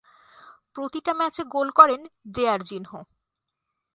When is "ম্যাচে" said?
1.13-1.43